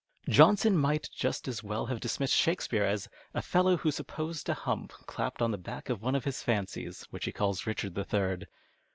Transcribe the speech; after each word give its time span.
Johnson 0.27 0.75
might 0.75 1.11
just 1.13 1.47
as 1.47 1.63
well 1.63 1.85
have 1.85 1.99
dismissed 1.99 2.33
Shakespeare 2.33 2.83
as 2.85 3.07
a" 3.35 3.41
fellow 3.53 3.77
who 3.77 3.91
supposed 3.91 4.49
a 4.49 4.55
hump 4.55 4.91
clapped 5.05 5.43
on 5.43 5.51
the 5.51 5.59
back 5.59 5.89
of 5.89 6.01
one 6.01 6.15
of 6.15 6.25
his 6.25 6.41
fancies, 6.41 7.03
which 7.11 7.25
he 7.25 7.31
calls 7.31 7.67
Richard 7.67 7.93
the 7.93 8.03
Third." 8.03 8.47